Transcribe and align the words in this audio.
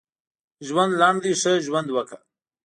ژوند 0.67 0.91
لنډ 1.01 1.19
دی 1.23 1.33
ښه 1.41 1.51
ژوند 1.65 1.87
وکړه. 1.91 2.19